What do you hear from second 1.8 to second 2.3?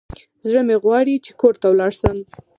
سم.